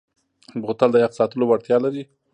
بوتل 0.61 0.89
د 0.93 0.97
یخ 1.03 1.11
ساتلو 1.19 1.43
وړتیا 1.47 1.77
لري. 1.85 2.03